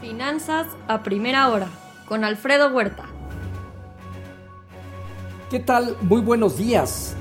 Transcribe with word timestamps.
Finanzas 0.00 0.66
a 0.88 1.02
primera 1.02 1.48
hora 1.48 1.68
con 2.06 2.24
Alfredo 2.24 2.68
Huerta. 2.70 3.04
¿Qué 5.50 5.60
tal? 5.60 5.96
Muy 6.02 6.20
buenos 6.20 6.56
días. 6.56 7.16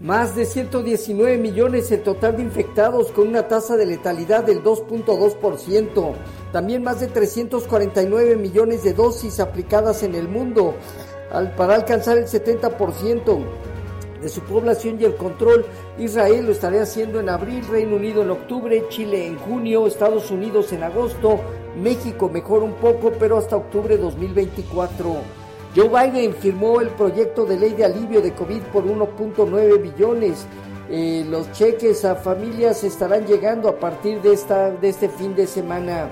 Más 0.00 0.36
de 0.36 0.44
119 0.44 1.38
millones 1.38 1.90
el 1.90 2.02
total 2.02 2.36
de 2.36 2.42
infectados 2.42 3.10
con 3.12 3.28
una 3.28 3.48
tasa 3.48 3.76
de 3.76 3.86
letalidad 3.86 4.44
del 4.44 4.62
2.2%. 4.62 6.14
También 6.52 6.82
más 6.82 7.00
de 7.00 7.06
349 7.06 8.36
millones 8.36 8.82
de 8.84 8.92
dosis 8.92 9.40
aplicadas 9.40 10.02
en 10.02 10.14
el 10.14 10.28
mundo 10.28 10.74
para 11.56 11.74
alcanzar 11.74 12.18
el 12.18 12.26
70% 12.26 13.44
de 14.24 14.30
su 14.30 14.40
población 14.40 14.96
y 14.98 15.04
el 15.04 15.16
control. 15.16 15.66
Israel 15.98 16.46
lo 16.46 16.52
estaría 16.52 16.82
haciendo 16.82 17.20
en 17.20 17.28
abril, 17.28 17.62
Reino 17.70 17.96
Unido 17.96 18.22
en 18.22 18.30
octubre, 18.30 18.82
Chile 18.88 19.26
en 19.26 19.38
junio, 19.38 19.86
Estados 19.86 20.30
Unidos 20.30 20.72
en 20.72 20.82
agosto, 20.82 21.38
México 21.80 22.30
mejor 22.30 22.62
un 22.62 22.72
poco, 22.72 23.12
pero 23.18 23.36
hasta 23.36 23.56
octubre 23.56 23.96
de 23.96 24.02
2024. 24.02 25.16
Joe 25.76 25.88
Biden 25.88 26.34
firmó 26.34 26.80
el 26.80 26.88
proyecto 26.88 27.44
de 27.44 27.58
ley 27.58 27.74
de 27.74 27.84
alivio 27.84 28.22
de 28.22 28.32
COVID 28.32 28.62
por 28.72 28.84
1.9 28.84 29.82
billones. 29.82 30.46
Eh, 30.88 31.26
los 31.28 31.52
cheques 31.52 32.04
a 32.04 32.14
familias 32.14 32.82
estarán 32.82 33.26
llegando 33.26 33.68
a 33.68 33.78
partir 33.78 34.22
de, 34.22 34.32
esta, 34.32 34.70
de 34.70 34.88
este 34.88 35.10
fin 35.10 35.34
de 35.34 35.46
semana. 35.46 36.08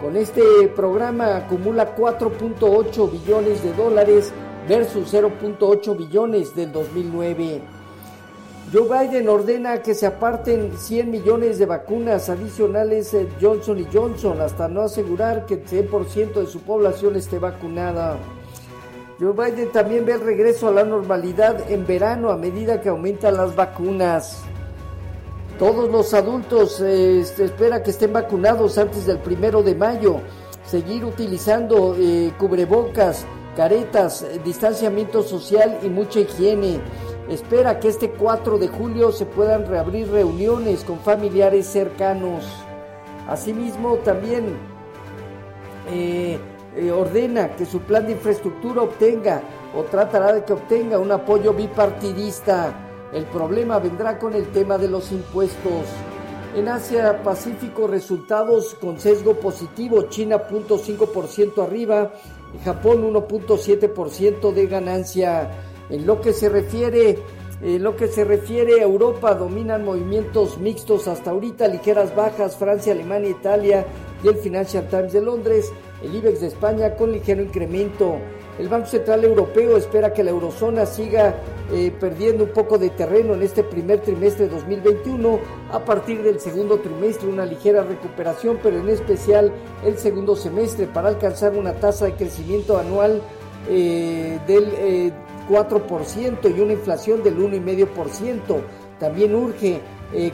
Con 0.00 0.16
este 0.16 0.42
programa 0.74 1.36
acumula 1.36 1.94
4.8 1.94 3.12
billones 3.12 3.62
de 3.62 3.72
dólares 3.74 4.32
versus 4.68 5.12
0.8 5.12 5.96
billones 5.96 6.54
del 6.54 6.72
2009. 6.72 7.62
Joe 8.72 8.88
Biden 8.88 9.28
ordena 9.28 9.82
que 9.82 9.94
se 9.94 10.06
aparten 10.06 10.72
100 10.78 11.10
millones 11.10 11.58
de 11.58 11.66
vacunas 11.66 12.30
adicionales 12.30 13.14
Johnson 13.40 13.86
Johnson 13.92 14.40
hasta 14.40 14.66
no 14.68 14.82
asegurar 14.82 15.44
que 15.44 15.54
el 15.54 15.66
100% 15.66 16.32
de 16.34 16.46
su 16.46 16.60
población 16.60 17.16
esté 17.16 17.38
vacunada. 17.38 18.16
Joe 19.20 19.32
Biden 19.32 19.70
también 19.72 20.06
ve 20.06 20.14
el 20.14 20.20
regreso 20.20 20.68
a 20.68 20.72
la 20.72 20.84
normalidad 20.84 21.70
en 21.70 21.86
verano 21.86 22.30
a 22.30 22.36
medida 22.38 22.80
que 22.80 22.88
aumentan 22.88 23.36
las 23.36 23.54
vacunas. 23.54 24.42
Todos 25.58 25.90
los 25.90 26.14
adultos 26.14 26.80
eh, 26.80 27.20
espera 27.20 27.82
que 27.82 27.90
estén 27.90 28.12
vacunados 28.12 28.78
antes 28.78 29.06
del 29.06 29.18
primero 29.18 29.62
de 29.62 29.74
mayo. 29.74 30.16
Seguir 30.64 31.04
utilizando 31.04 31.94
eh, 31.98 32.32
cubrebocas, 32.38 33.26
caretas, 33.56 34.24
distanciamiento 34.44 35.22
social 35.22 35.78
y 35.82 35.88
mucha 35.88 36.20
higiene. 36.20 36.80
Espera 37.28 37.78
que 37.78 37.88
este 37.88 38.10
4 38.10 38.58
de 38.58 38.68
julio 38.68 39.12
se 39.12 39.26
puedan 39.26 39.66
reabrir 39.66 40.10
reuniones 40.10 40.84
con 40.84 40.98
familiares 40.98 41.66
cercanos. 41.66 42.44
Asimismo, 43.28 43.96
también 43.96 44.56
eh, 45.90 46.38
eh, 46.76 46.90
ordena 46.90 47.54
que 47.54 47.64
su 47.64 47.80
plan 47.80 48.06
de 48.06 48.12
infraestructura 48.12 48.82
obtenga 48.82 49.42
o 49.76 49.82
tratará 49.84 50.32
de 50.32 50.44
que 50.44 50.52
obtenga 50.52 50.98
un 50.98 51.12
apoyo 51.12 51.52
bipartidista. 51.52 52.72
El 53.12 53.24
problema 53.26 53.78
vendrá 53.78 54.18
con 54.18 54.34
el 54.34 54.46
tema 54.48 54.78
de 54.78 54.88
los 54.88 55.12
impuestos. 55.12 55.86
En 56.54 56.68
Asia 56.68 57.22
Pacífico 57.22 57.86
resultados 57.86 58.74
con 58.74 59.00
sesgo 59.00 59.34
positivo, 59.34 60.02
China 60.10 60.36
0.5% 60.48 61.62
arriba, 61.64 62.12
Japón 62.62 63.10
1.7% 63.10 64.52
de 64.52 64.66
ganancia. 64.66 65.50
En 65.88 66.06
lo 66.06 66.20
que 66.20 66.32
se 66.32 66.50
refiere 66.50 67.18
en 67.62 67.82
lo 67.82 67.94
que 67.94 68.08
se 68.08 68.24
refiere 68.24 68.80
a 68.80 68.84
Europa, 68.84 69.34
dominan 69.34 69.84
movimientos 69.84 70.58
mixtos 70.58 71.06
hasta 71.06 71.30
ahorita, 71.30 71.68
ligeras 71.68 72.14
bajas, 72.14 72.56
Francia, 72.56 72.92
Alemania, 72.92 73.30
Italia 73.30 73.86
y 74.22 74.28
el 74.28 74.34
Financial 74.34 74.88
Times 74.88 75.12
de 75.12 75.22
Londres 75.22 75.72
el 76.02 76.14
IBEX 76.16 76.40
de 76.40 76.48
España 76.48 76.94
con 76.96 77.12
ligero 77.12 77.42
incremento. 77.42 78.16
El 78.58 78.68
Banco 78.68 78.86
Central 78.86 79.24
Europeo 79.24 79.76
espera 79.76 80.12
que 80.12 80.24
la 80.24 80.30
eurozona 80.30 80.84
siga 80.84 81.34
eh, 81.74 81.90
perdiendo 81.98 82.44
un 82.44 82.50
poco 82.50 82.76
de 82.76 82.90
terreno 82.90 83.32
en 83.32 83.42
este 83.42 83.62
primer 83.62 84.00
trimestre 84.00 84.44
de 84.44 84.54
2021, 84.56 85.38
a 85.72 85.82
partir 85.82 86.22
del 86.22 86.38
segundo 86.38 86.80
trimestre 86.80 87.30
una 87.30 87.46
ligera 87.46 87.82
recuperación, 87.82 88.58
pero 88.62 88.78
en 88.78 88.90
especial 88.90 89.50
el 89.82 89.96
segundo 89.96 90.36
semestre 90.36 90.86
para 90.86 91.08
alcanzar 91.08 91.56
una 91.56 91.72
tasa 91.72 92.04
de 92.04 92.14
crecimiento 92.14 92.76
anual 92.76 93.22
eh, 93.70 94.38
del 94.46 95.14
4% 95.48 96.44
eh, 96.44 96.54
y 96.54 96.60
una 96.60 96.74
inflación 96.74 97.22
del 97.22 97.38
1,5%. 97.38 98.60
También 98.98 99.34
urge 99.34 99.80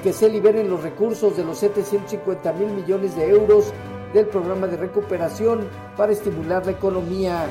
que 0.03 0.12
se 0.12 0.28
liberen 0.28 0.69
los 0.69 0.82
recursos 0.82 1.37
de 1.37 1.44
los 1.44 1.59
750 1.59 2.53
mil 2.55 2.69
millones 2.72 3.15
de 3.15 3.28
euros 3.28 3.72
del 4.12 4.26
programa 4.26 4.66
de 4.66 4.76
recuperación 4.76 5.69
para 5.97 6.10
estimular 6.10 6.66
la 6.66 6.72
economía. 6.72 7.47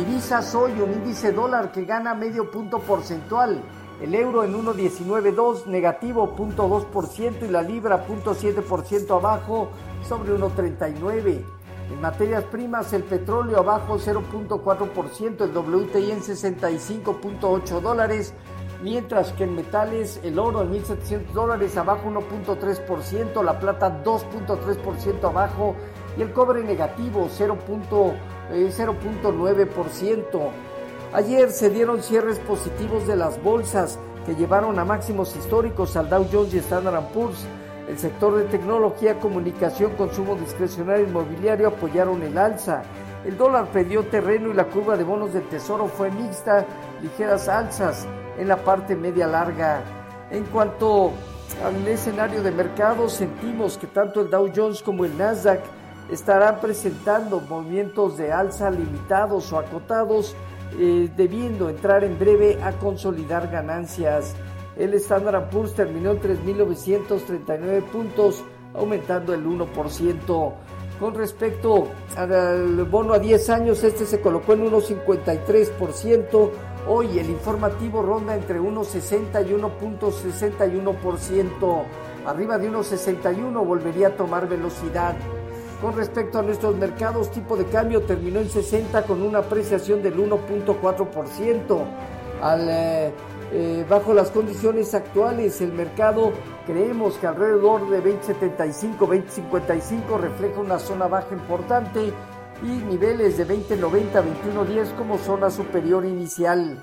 Divisas 0.00 0.54
hoy 0.54 0.80
un 0.80 0.94
índice 0.94 1.30
dólar 1.30 1.72
que 1.72 1.84
gana 1.84 2.14
medio 2.14 2.50
punto 2.50 2.78
porcentual, 2.78 3.60
el 4.00 4.14
euro 4.14 4.44
en 4.44 4.54
1.192 4.54 5.66
negativo 5.66 6.34
0.2% 6.34 7.42
y 7.46 7.48
la 7.48 7.60
libra 7.60 8.06
0.7% 8.08 9.14
abajo 9.14 9.68
sobre 10.08 10.32
1.39. 10.32 11.44
En 11.92 12.00
materias 12.00 12.44
primas 12.44 12.94
el 12.94 13.02
petróleo 13.02 13.58
abajo 13.58 13.98
0.4%, 13.98 15.42
el 15.42 15.54
WTI 15.54 16.12
en 16.12 16.20
65.8 16.22 17.80
dólares, 17.82 18.32
mientras 18.82 19.34
que 19.34 19.44
en 19.44 19.54
metales 19.54 20.18
el 20.24 20.38
oro 20.38 20.62
en 20.62 20.72
1.700 20.72 21.32
dólares 21.34 21.76
abajo 21.76 22.08
1.3%, 22.08 23.44
la 23.44 23.60
plata 23.60 24.02
2.3% 24.02 25.24
abajo 25.24 25.76
y 26.16 26.22
el 26.22 26.32
cobre 26.32 26.64
negativo 26.64 27.28
0.9%. 27.28 28.39
Eh, 28.52 28.70
Ayer 31.12 31.50
se 31.50 31.70
dieron 31.70 32.02
cierres 32.02 32.38
positivos 32.38 33.06
de 33.06 33.16
las 33.16 33.42
bolsas 33.42 33.98
que 34.24 34.34
llevaron 34.34 34.78
a 34.78 34.84
máximos 34.84 35.34
históricos 35.34 35.96
al 35.96 36.08
Dow 36.08 36.26
Jones 36.30 36.54
y 36.54 36.58
Standard 36.58 37.08
Poor's. 37.12 37.44
El 37.88 37.98
sector 37.98 38.36
de 38.36 38.44
tecnología, 38.44 39.18
comunicación, 39.18 39.92
consumo 39.96 40.36
discrecional 40.36 41.00
inmobiliario 41.00 41.68
apoyaron 41.68 42.22
el 42.22 42.38
alza. 42.38 42.82
El 43.24 43.36
dólar 43.36 43.66
perdió 43.72 44.04
terreno 44.04 44.50
y 44.50 44.54
la 44.54 44.66
curva 44.66 44.96
de 44.96 45.04
bonos 45.04 45.32
del 45.32 45.48
tesoro 45.48 45.86
fue 45.88 46.10
mixta, 46.10 46.64
ligeras 47.02 47.48
alzas 47.48 48.06
en 48.38 48.46
la 48.46 48.56
parte 48.56 48.94
media 48.94 49.26
larga. 49.26 49.82
En 50.30 50.44
cuanto 50.44 51.10
al 51.64 51.88
escenario 51.88 52.42
de 52.42 52.52
mercado, 52.52 53.08
sentimos 53.08 53.76
que 53.76 53.88
tanto 53.88 54.20
el 54.20 54.30
Dow 54.30 54.50
Jones 54.54 54.82
como 54.82 55.04
el 55.04 55.18
Nasdaq 55.18 55.60
estarán 56.10 56.60
presentando 56.60 57.40
movimientos 57.40 58.16
de 58.16 58.32
alza 58.32 58.70
limitados 58.70 59.52
o 59.52 59.58
acotados, 59.58 60.34
eh, 60.78 61.10
debiendo 61.16 61.68
entrar 61.68 62.04
en 62.04 62.16
breve 62.18 62.58
a 62.62 62.72
consolidar 62.72 63.50
ganancias. 63.50 64.34
El 64.76 64.94
Standard 64.94 65.50
Poor's 65.50 65.74
terminó 65.74 66.12
en 66.12 66.20
3.939 66.20 67.82
puntos, 67.84 68.42
aumentando 68.74 69.34
el 69.34 69.44
1%. 69.44 70.54
Con 70.98 71.14
respecto 71.14 71.88
al 72.16 72.84
bono 72.84 73.12
a 73.14 73.18
10 73.18 73.50
años, 73.50 73.82
este 73.82 74.04
se 74.04 74.20
colocó 74.20 74.52
en 74.52 74.70
1.53%. 74.70 76.50
Hoy 76.88 77.18
el 77.18 77.30
informativo 77.30 78.02
ronda 78.02 78.34
entre 78.34 78.60
1.60 78.60 79.48
y 79.48 79.52
1.61%. 79.54 81.84
Arriba 82.26 82.58
de 82.58 82.70
1.61 82.70 83.64
volvería 83.64 84.08
a 84.08 84.16
tomar 84.16 84.46
velocidad. 84.48 85.14
Con 85.80 85.96
respecto 85.96 86.38
a 86.38 86.42
nuestros 86.42 86.76
mercados, 86.76 87.30
tipo 87.30 87.56
de 87.56 87.64
cambio 87.64 88.02
terminó 88.02 88.40
en 88.40 88.50
60 88.50 89.04
con 89.04 89.22
una 89.22 89.38
apreciación 89.38 90.02
del 90.02 90.16
1.4%. 90.16 91.84
Eh, 92.42 93.12
eh, 93.52 93.84
bajo 93.88 94.12
las 94.12 94.30
condiciones 94.30 94.94
actuales, 94.94 95.60
el 95.60 95.72
mercado 95.72 96.32
creemos 96.66 97.14
que 97.14 97.26
alrededor 97.26 97.88
de 97.88 98.02
20.75, 98.02 98.98
20.55 98.98 100.20
refleja 100.20 100.60
una 100.60 100.78
zona 100.78 101.08
baja 101.08 101.34
importante 101.34 102.12
y 102.62 102.66
niveles 102.66 103.38
de 103.38 103.48
20.90, 103.48 104.22
21.10 104.22 104.94
como 104.96 105.16
zona 105.16 105.50
superior 105.50 106.04
inicial. 106.04 106.78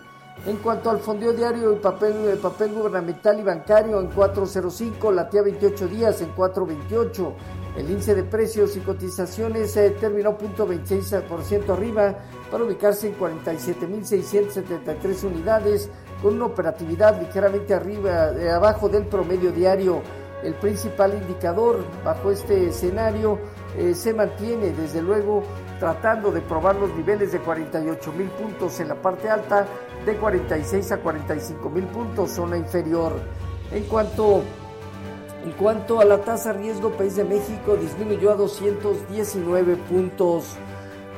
En 0.45 0.57
cuanto 0.57 0.89
al 0.89 0.99
fondeo 0.99 1.31
diario 1.33 1.73
y 1.73 1.77
papel, 1.77 2.37
papel 2.41 2.71
gubernamental 2.71 3.39
y 3.39 3.43
bancario 3.43 3.99
en 3.99 4.09
4.05, 4.09 5.13
latía 5.13 5.41
28 5.41 5.87
días 5.87 6.21
en 6.21 6.33
4.28. 6.35 7.33
El 7.77 7.89
índice 7.89 8.15
de 8.15 8.23
precios 8.23 8.77
y 8.77 8.79
cotizaciones 8.79 9.75
eh, 9.75 9.93
terminó 9.99 10.37
0.26% 10.37 11.69
arriba 11.69 12.15
para 12.49 12.63
ubicarse 12.63 13.09
en 13.09 13.19
47.673 13.19 15.23
unidades 15.25 15.89
con 16.21 16.35
una 16.35 16.45
operatividad 16.45 17.19
ligeramente 17.21 17.73
arriba, 17.73 18.31
de 18.31 18.49
abajo 18.49 18.87
del 18.89 19.05
promedio 19.05 19.51
diario. 19.51 20.01
El 20.43 20.53
principal 20.53 21.13
indicador 21.13 21.83
bajo 22.05 22.31
este 22.31 22.69
escenario 22.69 23.37
eh, 23.77 23.93
se 23.93 24.13
mantiene 24.13 24.71
desde 24.71 25.01
luego 25.01 25.43
tratando 25.79 26.31
de 26.31 26.41
probar 26.41 26.75
los 26.75 26.93
niveles 26.95 27.31
de 27.31 27.39
48 27.39 28.11
mil 28.13 28.27
puntos 28.29 28.79
en 28.79 28.89
la 28.89 28.95
parte 28.95 29.29
alta, 29.29 29.65
de 30.05 30.15
46 30.15 30.91
a 30.91 30.97
45 30.97 31.69
mil 31.69 31.85
puntos 31.85 32.31
zona 32.31 32.57
inferior. 32.57 33.13
En 33.71 33.83
cuanto 33.83 34.41
En 35.45 35.53
cuanto 35.53 36.01
a 36.01 36.05
la 36.05 36.17
tasa 36.17 36.51
riesgo, 36.51 36.91
país 36.91 37.15
de 37.15 37.23
México 37.23 37.77
disminuyó 37.77 38.31
a 38.31 38.35
219 38.35 39.77
puntos. 39.77 40.57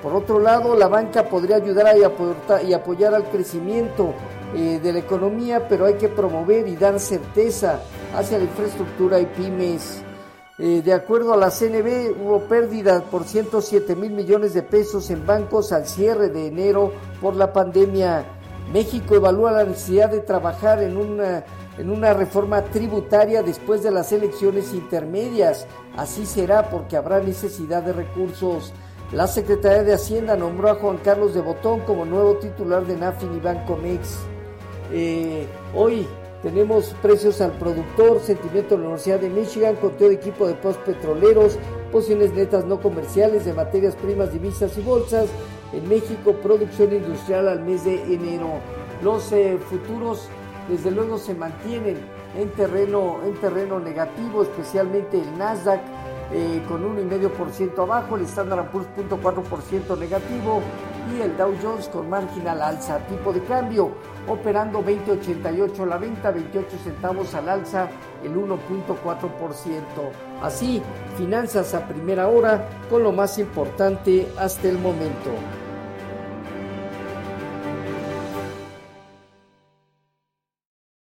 Por 0.04 0.14
otro 0.14 0.40
lado, 0.40 0.76
la 0.76 0.88
banca 0.88 1.24
podría 1.24 1.56
ayudar 1.56 1.96
y 1.98 2.74
apoyar 2.74 3.16
al 3.16 3.24
crecimiento 3.24 4.14
eh, 4.56 4.80
de 4.84 4.94
la 4.94 5.00
economía, 5.00 5.68
pero 5.68 5.86
hay 5.86 5.96
que 5.96 6.10
promover 6.10 6.68
y 6.68 6.76
dar 6.76 7.00
certeza 7.00 7.82
hacia 8.16 8.38
la 8.38 8.44
infraestructura 8.44 9.20
y 9.20 9.26
pymes. 9.26 10.04
Eh, 10.62 10.82
de 10.84 10.92
acuerdo 10.94 11.34
a 11.34 11.38
la 11.38 11.52
CNB, 11.52 12.22
hubo 12.22 12.42
pérdida 12.42 13.02
por 13.04 13.24
107 13.24 13.96
mil 13.96 14.12
millones 14.12 14.54
de 14.54 14.62
pesos 14.62 15.10
en 15.10 15.26
bancos 15.26 15.72
al 15.72 15.88
cierre 15.88 16.28
de 16.28 16.48
enero 16.48 16.92
por 17.22 17.38
la 17.38 17.54
pandemia. 17.54 18.26
México 18.74 19.16
evalúa 19.16 19.54
la 19.54 19.64
necesidad 19.64 20.10
de 20.12 20.20
trabajar 20.20 20.84
en 20.84 20.98
una, 20.98 21.46
en 21.78 21.90
una 21.90 22.14
reforma 22.14 22.62
tributaria 22.66 23.42
después 23.42 23.84
de 23.84 23.92
las 23.92 24.12
elecciones 24.12 24.74
intermedias. 24.74 25.66
Así 25.96 26.26
será 26.26 26.70
porque 26.70 26.98
habrá 26.98 27.22
necesidad 27.22 27.82
de 27.82 27.94
recursos. 27.94 28.74
La 29.14 29.28
Secretaría 29.28 29.84
de 29.84 29.94
Hacienda 29.94 30.36
nombró 30.36 30.72
a 30.72 30.76
Juan 30.76 30.98
Carlos 30.98 31.34
de 31.34 31.40
Botón 31.40 31.80
como 31.80 32.04
nuevo 32.04 32.36
titular 32.36 32.86
de 32.86 32.98
Nafin 32.98 33.34
y 33.34 33.40
Bancomex. 33.40 34.20
Eh, 34.92 35.48
hoy 35.74 36.06
tenemos 36.42 36.96
precios 37.02 37.42
al 37.42 37.52
productor, 37.54 38.22
sentimiento 38.22 38.76
de 38.76 38.82
la 38.82 38.88
Universidad 38.88 39.20
de 39.20 39.30
Michigan, 39.30 39.76
conteo 39.76 40.08
de 40.08 40.16
equipo 40.16 40.48
de 40.48 40.54
post 40.54 40.80
petroleros, 40.82 41.58
posiciones 41.92 42.34
netas 42.34 42.66
no 42.66 42.80
comerciales 42.80 43.44
de 43.44 43.54
materias 43.54 43.96
primas, 43.96 44.32
divisas 44.32 44.78
y 44.78 44.82
bolsas. 44.82 45.28
En 45.74 45.88
México, 45.88 46.34
producción 46.42 46.94
industrial 46.94 47.48
al 47.48 47.62
mes 47.62 47.84
de 47.84 48.02
enero. 48.14 48.54
Los 49.04 49.32
eh, 49.34 49.60
futuros, 49.70 50.30
desde 50.70 50.92
luego, 50.92 51.18
se 51.18 51.34
mantienen 51.34 51.98
en 52.38 52.50
terreno, 52.52 53.20
en 53.26 53.34
terreno 53.36 53.80
negativo, 53.80 54.44
especialmente 54.44 55.22
el 55.22 55.38
Nasdaq 55.38 55.82
eh, 56.32 56.64
con 56.68 56.84
1,5% 56.84 57.84
abajo, 57.84 58.16
el 58.16 58.24
Standard 58.24 58.70
Poor's 58.70 58.88
0.4% 58.96 59.98
negativo 59.98 60.62
y 61.12 61.22
el 61.22 61.36
Dow 61.36 61.54
Jones 61.62 61.88
con 61.88 62.10
marginal 62.10 62.62
alza. 62.62 63.00
Tipo 63.08 63.34
de 63.34 63.42
cambio 63.44 63.92
operando 64.28 64.84
20.88 64.84 65.80
a 65.80 65.86
la 65.86 65.98
venta, 65.98 66.32
28 66.32 66.78
centavos 66.84 67.34
al 67.34 67.50
alza, 67.50 67.90
el 68.24 68.36
1.4%. 68.36 69.30
Así, 70.42 70.82
finanzas 71.18 71.74
a 71.74 71.88
primera 71.88 72.28
hora 72.28 72.70
con 72.90 73.04
lo 73.04 73.12
más 73.12 73.40
importante 73.40 74.28
hasta 74.38 74.70
el 74.70 74.78
momento. 74.78 75.32